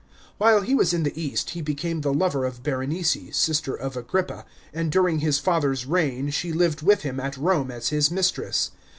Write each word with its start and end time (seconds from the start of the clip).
While 0.39 0.61
he 0.61 0.73
was 0.73 0.95
in 0.95 1.03
the 1.03 1.15
east 1.15 1.51
he 1.51 1.61
became 1.61 2.01
the 2.01 2.11
lover 2.11 2.43
of 2.43 2.63
Berenice, 2.63 3.37
sister 3.37 3.75
of 3.75 3.95
Agrippa, 3.95 4.45
and 4.73 4.91
during 4.91 5.19
his 5.19 5.37
father's 5.37 5.85
reign 5.85 6.31
she 6.31 6.51
lived 6.51 6.81
with 6.81 7.03
him 7.03 7.19
at 7.19 7.37
Rome 7.37 7.69
as 7.69 7.89
his 7.89 8.09
mistress. 8.09 8.71